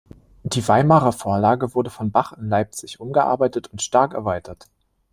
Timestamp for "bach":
2.09-2.33